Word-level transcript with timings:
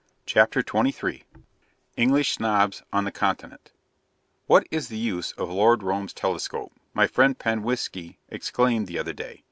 CHAPTER 0.25 0.63
XXIII 0.67 1.25
ENGLISH 1.95 2.31
SNOBS 2.33 2.81
ON 2.91 3.03
THE 3.03 3.11
CONTINENT 3.11 3.71
'WHAT 4.47 4.65
is 4.71 4.87
the 4.87 4.97
use 4.97 5.31
of 5.33 5.51
Lord 5.51 5.83
Rome's 5.83 6.11
telescope?' 6.11 6.73
my 6.95 7.05
friend 7.05 7.37
Panwiski 7.37 8.17
exclaimed 8.27 8.87
the 8.87 8.97
other 8.97 9.13
day. 9.13 9.39